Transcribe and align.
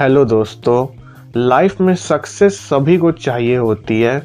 Hello 0.00 0.24
दोस्तों, 0.24 0.86
life 1.36 1.80
में 1.80 1.94
success 1.94 2.60
सभी 2.60 2.96
को 2.98 3.10
चाहिए 3.12 3.56
होती 3.56 4.00
है। 4.00 4.20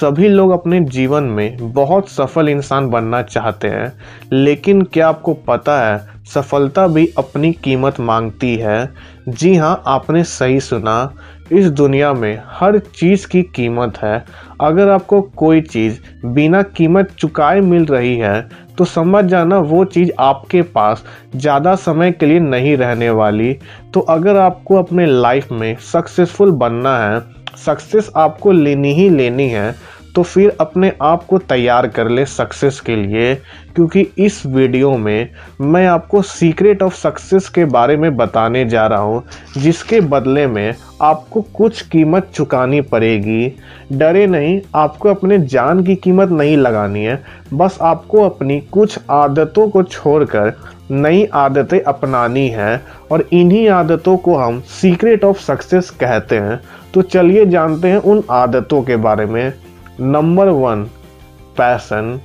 सभी 0.00 0.28
लोग 0.28 0.50
अपने 0.50 0.80
जीवन 0.80 1.24
में 1.24 1.72
बहुत 1.72 2.08
सफल 2.08 2.48
इंसान 2.48 2.88
बनना 2.90 3.22
चाहते 3.22 3.68
हैं, 3.68 3.92
लेकिन 4.32 4.82
क्या 4.82 5.08
आपको 5.08 5.34
पता 5.34 5.78
है, 5.80 5.98
सफलता 6.34 6.86
भी 6.86 7.06
अपनी 7.18 7.52
कीमत 7.52 8.00
मांगती 8.00 8.54
है। 8.56 8.94
जी 9.28 9.54
हाँ 9.54 9.82
आपने 9.86 10.24
सही 10.24 10.60
सुना। 10.60 11.12
इस 11.52 11.70
दुनिया 11.72 12.12
में 12.12 12.42
हर 12.50 12.78
चीज़ 12.78 13.26
की 13.26 13.42
कीमत 13.54 13.98
है। 13.98 14.24
अगर 14.60 14.88
आपको 14.88 15.20
कोई 15.36 15.60
चीज़ 15.62 15.98
बिना 16.26 16.62
कीमत 16.62 17.10
चुकाए 17.18 17.60
मिल 17.62 17.84
रही 17.86 18.16
है 18.16 18.48
तो 18.78 18.84
समझ 18.84 19.24
जाना 19.24 19.58
वो 19.60 19.84
चीज़ 19.86 20.10
आपके 20.20 20.62
पास 20.70 21.04
ज़्यादा 21.36 21.74
समय 21.76 22.12
के 22.12 22.26
लिए 22.26 22.40
नहीं 22.40 22.76
रहने 22.76 23.10
वाली। 23.12 23.52
तो 23.94 24.00
अगर 24.00 24.36
आपको 24.36 24.76
अपने 24.76 25.06
लाइफ 25.06 25.52
में 25.52 25.74
सक्सेसफुल 25.92 26.50
बनना 26.52 26.96
है, 26.98 27.20
सक्सेस 27.58 28.10
आपको 28.16 28.52
लेनी 28.52 28.92
ही 28.94 29.08
लेनी 29.10 29.48
है 29.48 29.74
तो 30.14 30.22
फिर 30.22 30.56
अपने 30.60 30.92
आप 31.02 31.24
को 31.24 31.38
तैयार 31.38 31.86
कर 31.88 32.08
ले 32.08 32.24
सक्सेस 32.26 32.80
के 32.80 32.96
लिए, 32.96 33.34
क्योंकि 33.74 34.00
इस 34.18 34.42
वीडियो 34.46 34.96
में 34.96 35.28
मैं 35.60 35.86
आपको 35.86 36.22
सीक्रेट 36.22 36.82
ऑफ़ 36.82 36.94
सक्सेस 36.94 37.48
के 37.48 37.64
बारे 37.64 37.96
में 37.96 38.16
बताने 38.16 38.64
जा 38.64 38.86
रहा 38.86 39.00
हूँ, 39.00 39.22
जिसके 39.58 40.00
बदले 40.00 40.46
में 40.46 40.74
आपको 41.02 41.42
कुछ 41.54 41.82
कीमत 41.82 42.30
चुकानी 42.34 42.80
पड़ेगी। 42.80 43.52
डरे 43.92 44.26
नहीं, 44.26 44.60
आपको 44.74 45.08
अपने 45.08 45.38
जान 45.38 45.84
की 45.84 45.96
कीमत 45.96 46.30
नहीं 46.30 46.56
लगानी 46.56 47.04
है, 47.04 47.22
बस 47.54 47.78
आपको 47.82 48.24
अपनी 48.24 48.60
कुछ 48.72 48.98
आदतों 49.10 49.68
को 49.68 49.82
छोड़कर 49.82 50.52
नई 50.90 51.24
आदतें 51.34 51.80
अपनानी 51.80 52.48
हैं, 52.48 52.80
और 53.12 53.28
इन्हीं 53.32 53.68
आदतों 53.68 54.16
को 54.16 54.36
हम 54.36 54.60
सीक्रेट 54.72 55.24
ऑफ़ 55.24 55.40
सक्सेस 55.40 55.90
कहते 55.90 56.36
हैं। 56.36 56.60
तो 56.94 57.02
चलिए 57.02 57.44
जानते 57.46 57.88
हैं 57.88 57.98
उन 57.98 58.22
आदतों 58.30 58.82
के 58.82 58.96
बारे 58.98 59.26
में। 59.26 59.52
नंबर 60.00 60.48
वन 60.48 60.82
पैसन 61.56 62.20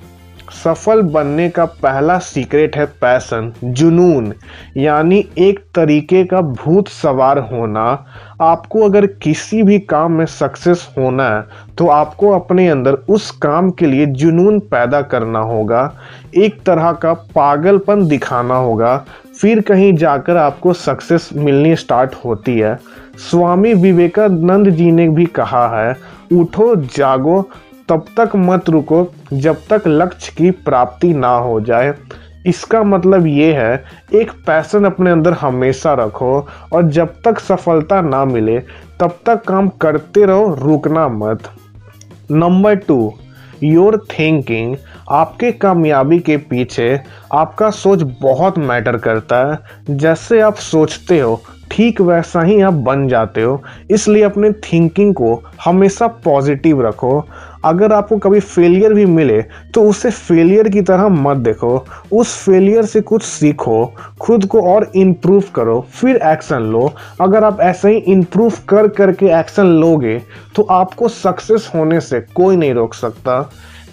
सफल 0.54 1.02
बनने 1.02 1.50
का 1.50 1.64
पहला 1.66 2.18
सीक्रेट 2.18 2.76
है 2.78 2.86
पैसन 3.02 3.52
जुनून। 3.64 4.34
यानी 4.78 5.24
एक 5.38 5.60
तरीके 5.76 6.24
का 6.24 6.42
भूत 6.42 6.88
सवार 6.88 7.40
होना। 7.52 7.84
आपको 8.42 8.84
अगर 8.86 9.06
किसी 9.06 9.62
भी 9.64 9.80
काम 9.80 10.12
में 10.12 10.26
सक्सेस 10.26 10.88
होना 10.98 11.30
है 11.30 11.44
तो 11.78 11.88
आपको 11.88 12.30
अपने 12.32 12.68
अंदर 12.68 12.94
उस 13.10 13.30
काम 13.40 13.72
के 13.72 13.86
लिए 13.86 14.06
जुनून 14.06 14.60
पैदा 14.72 15.02
करना 15.04 15.40
होगा। 15.42 15.92
एक 16.36 16.62
तरह 16.62 16.92
का 16.94 17.14
पागलपन 17.36 18.08
दिखाना 18.08 18.56
होगा। 18.56 18.98
फिर 19.42 19.62
कहीं 19.62 19.94
जाकर 19.96 20.38
आपको 20.38 20.74
सक्सेस 20.74 21.30
मिलनी 21.36 21.76
स्टार्ट 21.76 22.16
होती 22.26 22.58
है। 22.60 22.76
स्वामी 23.22 23.74
विवेकानंद 23.74 24.70
जी 24.70 24.92
ने 24.92 25.08
भी 25.10 25.26
कहा 25.26 25.68
है, 25.70 25.96
उठो, 26.34 26.76
जागो 26.76 27.42
तब 27.90 28.06
तक 28.20 28.32
मत 28.36 28.70
रुको 28.70 29.08
जब 29.34 29.56
तक 29.70 29.84
लक्ष्य 29.88 30.34
की 30.38 30.52
प्राप्ति 30.52 31.14
ना 31.14 31.36
हो 31.38 31.60
जाए। 31.62 31.94
इसका 32.46 32.84
मतलब 32.84 33.26
ये 33.28 33.54
है, 33.54 33.84
एक 34.14 34.32
पैसन 34.48 34.86
अपने 34.86 35.12
अंदर 35.12 35.34
हमेशा 35.34 35.94
रखो 35.94 36.48
और 36.74 36.90
जब 36.90 37.14
तक 37.26 37.40
सफलता 37.40 38.02
ना 38.02 38.26
मिले, 38.26 38.60
तब 39.00 39.18
तक 39.26 39.44
काम 39.44 39.70
करते 39.82 40.26
रहो, 40.26 40.54
रुकना 40.54 41.08
मत। 41.08 41.50
नंबर 42.32 42.76
टू 42.76 43.14
योर 43.64 43.98
थिंकिंग 44.12 44.76
आपके 45.10 45.52
कामयाबी 45.52 46.20
के 46.20 46.38
पीछे 46.38 47.00
आपका 47.34 47.70
सोच 47.70 48.02
बहुत 48.22 48.58
मैटर 48.58 48.98
करता 48.98 49.38
है। 49.52 49.98
जैसे 49.98 50.40
आप 50.42 50.56
सोचते 50.56 51.20
हो, 51.20 51.42
ठीक 51.72 52.02
वैसा 52.02 52.42
ही 52.42 52.62
आप 52.62 52.74
बन 52.74 53.08
जाते 53.08 53.42
हो। 53.42 53.62
इसलिए 53.92 54.24
अपने 54.24 54.52
थिंकिंग 54.52 55.14
को 55.14 55.44
हमेशा 55.66 56.08
पॉजिटिव 56.08 56.88
रखो। 56.88 57.20
अगर 57.66 57.94
आपको 57.94 58.18
कभी 58.18 58.40
फेलियर 58.40 58.94
भी 58.94 59.06
मिले 59.08 59.42
तो 59.74 59.84
उसे 59.90 60.10
फेलियर 60.12 60.70
की 60.70 60.82
तरह 60.82 61.08
मत 61.10 61.38
देखो। 61.38 61.86
उस 62.12 62.36
फेलियर 62.40 62.86
से 62.86 63.02
कुछ 63.04 63.24
सीखो, 63.24 63.86
खुद 64.22 64.46
को 64.46 64.62
और 64.64 64.92
इम्प्रूव 64.96 65.44
करो, 65.56 65.80
फिर 65.92 66.16
एक्शन 66.24 66.64
लो। 66.64 66.92
अगर 67.22 67.44
आप 67.44 67.62
ऐसे 67.62 67.92
ही 67.92 67.98
इम्प्रूव 68.08 68.54
कर 68.70 68.88
करके 68.90 69.26
एक्शन 69.40 69.68
लोगे 69.80 70.18
तो 70.56 70.64
आपको 70.72 71.08
सक्सेस 71.10 71.70
होने 71.76 72.00
से 72.02 72.20
कोई 72.36 72.56
नहीं 72.56 72.74
रोक 72.74 72.94
सकता। 72.94 73.40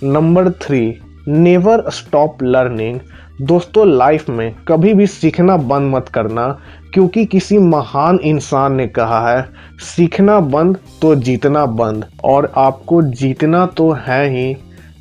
Number 0.05 0.51
three 0.63 0.83
never 1.29 1.85
stop 1.91 2.43
learning 2.43 2.99
दोस्तों 3.41 3.87
लाइफ 3.89 4.29
में 4.29 4.55
कभी 4.69 4.93
भी 4.95 5.07
सीखना 5.07 5.57
बंद 5.57 5.95
मत 5.95 6.09
करना, 6.09 6.47
क्योंकि 6.95 7.25
किसी 7.27 7.59
महान 7.59 8.19
इंसान 8.23 8.73
ने 8.73 8.87
कहा 8.89 9.29
है, 9.29 9.47
सीखना 9.87 10.39
बंद 10.41 10.79
तो 11.03 11.15
जीतना 11.15 11.65
बंद, 11.67 12.05
और 12.25 12.53
आपको 12.57 13.01
जीतना 13.03 13.65
तो 13.67 13.91
है 14.07 14.29
ही। 14.31 14.55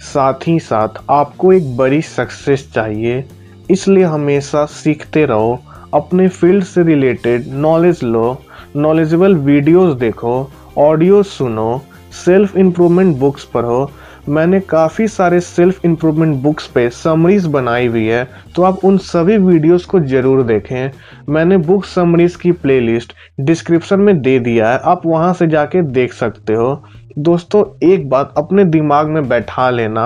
साथ 0.03 0.47
ही 0.47 0.59
साथ 0.59 1.01
आपको 1.09 1.53
एक 1.53 1.75
बड़ी 1.77 2.01
सक्सेस 2.01 2.69
चाहिए। 2.73 3.23
इसलिए 3.69 4.03
हमेशा 4.03 4.65
सीखते 4.65 5.25
रहो, 5.25 5.59
अपने 5.93 6.27
फ़ील्ड 6.27 6.63
से 6.63 6.83
रिलेटेड 6.83 7.47
नॉलेज 7.47 8.03
लो 8.03 8.41
नॉलेजेबल 8.75 9.35
वीडियोस 9.35 9.95
देखो 9.95 10.49
ऑडियो 10.77 11.23
सुनो 11.23 11.81
सेल्फ 12.25 12.55
इम्प्रूवमेंट 12.57 13.17
बुक्स 13.17 13.43
पढ़ो 13.43 13.89
मैंने 14.29 14.59
काफ़ी 14.59 15.07
सारे 15.07 15.39
सेल्फ 15.39 15.85
इम्प्रूवमेंट 15.85 16.35
बुक्स 16.41 16.67
पे 16.67 16.89
समरीज 16.89 17.45
बनाई 17.45 17.87
हुई 17.87 18.05
है 18.05 18.27
तो 18.55 18.63
आप 18.63 18.85
उन 18.85 18.97
सभी 18.99 19.37
वीडियोस 19.37 19.85
को 19.85 19.99
ज़रूर 20.01 20.43
देखें। 20.43 20.91
मैंने 21.29 21.57
बुक 21.59 21.85
समरीज 21.85 22.35
की 22.35 22.51
प्लेलिस्ट 22.53 23.13
डिस्क्रिप्शन 23.39 23.99
में 23.99 24.21
दे 24.21 24.37
दिया 24.39 24.71
है, 24.71 24.79
आप 24.79 25.05
वहाँ 25.05 25.33
से 25.33 25.47
जाके 25.47 25.81
देख 25.83 26.13
सकते 26.13 26.53
हो। 26.53 26.83
दोस्तों, 27.19 27.63
एक 27.83 28.09
बात 28.09 28.33
अपने 28.37 28.63
दिमाग 28.65 29.07
में 29.07 29.27
बैठा 29.29 29.69
लेना, 29.69 30.03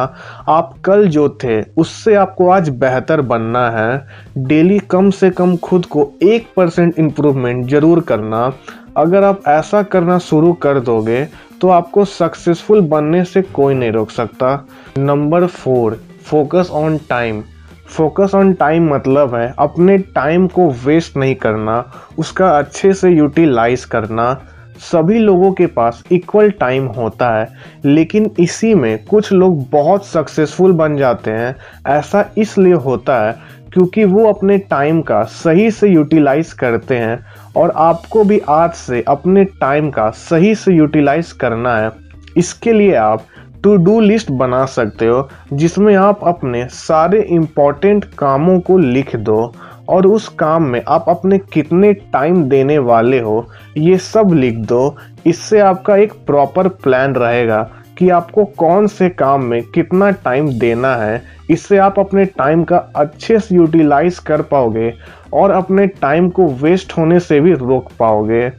आप 0.50 0.74
कल 0.86 1.08
जो 1.08 1.28
थे, 1.44 1.62
उससे 1.74 2.16
आपको 2.16 2.50
आज 2.50 2.70
बेहतर 2.70 3.22
बनना 3.24 3.70
है। 3.70 4.08
डेली 4.40 4.80
कम 4.82 5.10
से 5.12 5.30
कम 5.32 5.56
खुद 5.58 5.86
को 5.86 6.12
एक 6.24 6.48
परसेंट 6.58 7.00
इम्प्रूवमेंट 7.00 7.66
ज़रूर 7.68 8.00
करना। 8.04 8.52
अगर 8.98 9.24
आप 9.24 9.42
ऐसा 9.48 9.82
करना 9.84 10.18
शुरू 10.20 10.54
कर 10.56 10.80
दोगे 10.80 11.28
तो 11.66 11.70
आपको 11.70 12.04
सक्सेसफुल 12.06 12.82
बनने 12.82 13.24
से 13.26 13.42
कोई 13.42 13.74
नहीं 13.74 13.92
रोक 13.92 14.10
सकता। 14.12 14.50
Number 14.98 15.46
four 15.46 15.94
focus 16.26 16.70
on 16.72 16.98
time 17.10 17.42
focus 17.88 18.32
on 18.36 18.54
time 18.54 18.94
मतलब 18.94 19.34
है 19.36 19.54
अपने 19.60 19.98
टाइम 19.98 20.46
को 20.48 20.70
वेस्ट 20.86 21.18
नहीं 21.18 21.36
करना, 21.36 21.84
उसका 22.18 22.50
अच्छे 22.58 22.94
से 22.94 23.10
यूटिलाइज 23.10 23.86
करना। 23.86 24.34
सभी 24.82 25.20
लोगों 25.20 25.52
के 25.52 25.66
पास 25.68 26.04
इक्वल 26.12 26.52
टाइम 26.52 26.86
होता 26.88 27.30
है, 27.36 27.48
लेकिन 27.86 28.30
इसी 28.40 28.74
में 28.76 29.06
कुछ 29.06 29.32
लोग 29.34 29.70
बहुत 29.70 30.06
सक्सेसफुल 30.06 30.74
बन 30.74 30.98
जाते 30.98 31.32
हैं। 31.32 31.56
ऐसा 31.88 32.26
इसलिए 32.38 32.74
होता 32.74 33.20
है 33.26 33.36
क्योंकि 33.76 34.04
वो 34.06 34.26
अपने 34.26 34.58
टाइम 34.58 35.02
का 35.02 35.22
सही 35.24 35.70
से 35.72 35.88
यूटिलाइज 35.88 36.52
करते 36.54 36.98
हैं 36.98 37.20
और 37.58 37.72
आपको 37.76 38.24
भी 38.24 38.40
आज 38.50 38.74
से 38.74 39.04
अपने 39.08 39.44
टाइम 39.62 39.90
का 39.90 40.10
सही 40.10 40.54
से 40.56 40.74
यूटिलाइज 40.74 41.32
करना 41.32 41.76
है। 41.78 41.92
इसके 42.38 42.74
लिए 42.74 42.96
आप 42.96 43.26
टू 43.64 43.76
डू 43.76 44.00
लिस्ट 44.00 44.32
बना 44.32 44.66
सकते 44.66 45.08
हो, 45.08 45.28
जिसमें 45.54 45.96
आप 45.96 46.20
अपने 46.24 46.66
सारे 46.66 47.22
इम्पोर्टेंट 47.22 48.06
कामों 48.18 48.60
को 48.60 48.78
लिख 48.78 49.16
दो 49.16 49.54
और 49.90 50.08
उस 50.08 50.28
काम 50.30 50.64
में 50.64 50.82
आप 50.88 51.06
अपने 51.10 51.38
कितने 51.54 51.94
टाइम 51.94 52.44
देने 52.44 52.78
वाले 52.80 53.20
हो, 53.20 53.48
ये 53.78 53.98
सब 53.98 54.34
लिख 54.34 54.58
दो। 54.58 54.96
इससे 55.26 55.60
आपका 55.60 55.96
एक 55.96 56.14
प्रॉपर 56.28 56.68
प्लान 56.68 57.16
रहेगा। 57.16 57.70
कि 57.98 58.10
आपको 58.10 58.46
कौन 58.58 58.88
से 58.88 59.10
काम 59.10 59.44
में 59.44 59.62
कितना 59.66 60.10
टाइम 60.24 60.50
देना 60.60 60.96
है, 60.96 61.22
इससे 61.50 61.78
आप 61.78 62.00
अपने 62.00 62.26
टाइम 62.28 62.64
का 62.64 62.78
अच्छे 62.96 63.40
से 63.40 63.56
यूटिलाइज 63.56 64.20
कर 64.20 64.42
पाओगे 64.42 64.94
और 65.34 65.52
अपने 65.52 65.88
टाइम 65.88 66.30
को 66.30 66.48
वेस्ट 66.56 66.98
होने 66.98 67.20
से 67.20 67.40
भी 67.40 67.54
रोक 67.54 67.90
पाओगे। 68.00 68.52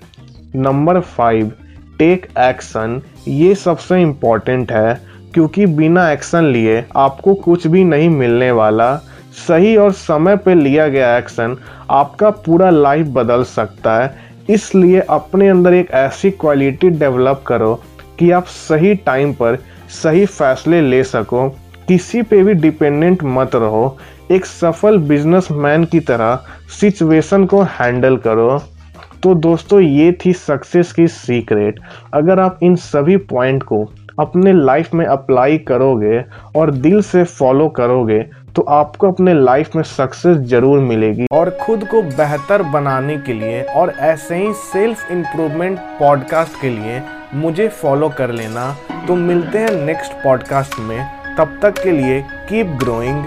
नंबर 0.57 1.01
फाइव 1.01 1.53
टेक 1.99 2.27
एक्शन 2.41 3.01
ये 3.29 3.55
सबसे 3.55 4.01
इंपॉर्टेंट 4.03 4.73
है, 4.73 5.01
क्योंकि 5.35 5.67
बिना 5.67 6.11
एक्शन 6.13 6.45
लिए 6.45 6.85
आपको 6.97 7.35
कुछ 7.35 7.67
भी 7.67 7.85
नहीं 7.85 8.09
मिलने 8.11 8.51
वाला। 8.53 8.95
सही 9.49 9.77
और 9.77 9.93
समय 9.93 10.37
पे 10.37 10.55
लिया 10.55 10.89
गया 10.89 11.17
एक्शन 11.19 11.57
आपका 11.91 12.31
पूरा 12.31 12.71
लाइफ 12.71 13.07
बदल 13.07 13.43
सकता 13.45 13.97
है। 13.97 14.15
इसलिए 14.51 15.01
अपने 15.01 15.49
अंदर 15.49 15.75
एक 15.75 15.91
ऐसी 15.91 16.31
क्वालिटी 16.31 16.91
डेवलप 16.91 17.43
करो 17.47 17.75
कि 18.19 18.31
आप 18.31 18.45
सही 18.45 18.95
टाइम 18.97 19.33
पर 19.33 19.59
सही 19.93 20.25
फैसले 20.27 20.81
ले 20.81 21.03
सको, 21.05 21.49
किसी 21.89 22.23
पे 22.23 22.43
भी 22.43 22.55
डिपेंडेंट 22.55 23.23
मत 23.25 23.55
रहो, 23.55 23.97
एक 24.31 24.47
सफल 24.47 24.99
बिजनेसमैन 24.99 25.85
की 25.85 26.01
तरह 26.01 26.39
सिचुएशन 26.81 27.45
को 27.47 27.63
हैंडल 27.63 28.17
करो। 28.17 28.59
तो 29.23 29.35
दोस्तों, 29.35 29.81
ये 29.81 30.17
थी 30.25 30.33
सक्सेस 30.33 30.93
की 30.93 31.07
सीक्रेट 31.09 31.81
अगर 32.15 32.41
आप 32.41 32.59
इन 32.63 32.77
सभी 32.77 33.17
पॉइंट 33.17 33.63
को 33.63 33.85
अपने 34.21 34.53
लाइफ 34.53 34.95
में 34.95 35.05
अप्लाई 35.07 35.59
करोगे 35.59 36.25
और 36.57 36.71
दिल 36.71 37.01
से 37.03 37.25
फॉलो 37.25 37.69
करोगे 37.69 38.23
तो 38.57 38.63
आपको 38.63 39.11
अपने 39.13 39.35
लाइफ 39.35 39.75
में 39.77 39.83
सक्सेस 39.83 40.37
ज़रूर 40.49 40.79
मिलेगी। 40.79 41.27
और 41.33 41.51
खुद 41.63 41.85
को 41.85 42.03
बेहतर 42.03 42.63
बनाने 42.63 43.17
के 43.17 43.33
लिए 43.33 43.63
और 43.63 43.91
ऐसे 43.91 44.37
ही 44.37 44.53
सेल्फ 44.55 45.11
इम्प्रूवमेंट 45.11 45.79
पॉडकास्ट 45.99 46.61
के 46.61 46.71
लिए 46.71 47.01
मुझे 47.35 47.69
फॉलो 47.69 48.09
कर 48.09 48.31
लेना। 48.31 48.77
तो 49.09 49.15
मिलते 49.15 49.59
हैं 49.59 49.71
नेक्स्ट 49.71 50.13
पॉडकास्ट 50.13 50.79
में। 50.79 51.07
तब 51.39 51.59
तक 51.63 51.83
के 51.83 51.91
लिए 51.91 52.25
कीप 52.49 52.67
ग्रोइंग 52.67 53.25